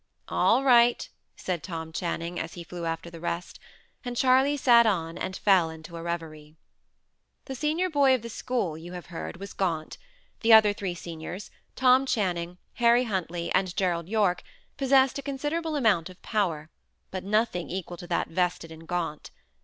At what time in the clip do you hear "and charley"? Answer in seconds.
4.03-4.57